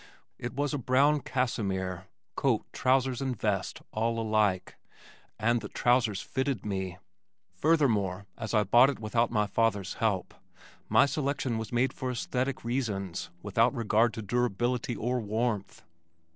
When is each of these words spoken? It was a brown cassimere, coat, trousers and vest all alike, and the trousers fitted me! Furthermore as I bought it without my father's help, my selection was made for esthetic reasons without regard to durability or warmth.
It 0.39 0.55
was 0.55 0.73
a 0.73 0.79
brown 0.79 1.19
cassimere, 1.21 2.07
coat, 2.35 2.65
trousers 2.73 3.21
and 3.21 3.39
vest 3.39 3.83
all 3.91 4.19
alike, 4.19 4.75
and 5.37 5.61
the 5.61 5.69
trousers 5.69 6.21
fitted 6.23 6.65
me! 6.65 6.97
Furthermore 7.53 8.25
as 8.35 8.55
I 8.55 8.63
bought 8.63 8.89
it 8.89 8.97
without 8.99 9.29
my 9.29 9.45
father's 9.45 9.93
help, 10.01 10.33
my 10.89 11.05
selection 11.05 11.59
was 11.59 11.71
made 11.71 11.93
for 11.93 12.09
esthetic 12.09 12.63
reasons 12.65 13.29
without 13.43 13.75
regard 13.75 14.15
to 14.15 14.23
durability 14.23 14.95
or 14.95 15.19
warmth. 15.19 15.83